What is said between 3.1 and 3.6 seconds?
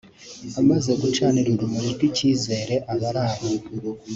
aho